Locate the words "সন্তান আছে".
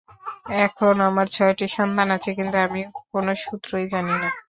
1.77-2.29